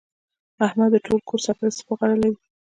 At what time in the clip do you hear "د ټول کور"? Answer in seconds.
0.93-1.39